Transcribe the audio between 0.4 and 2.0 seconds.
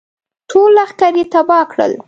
ټول لښکر یې تباه کړل.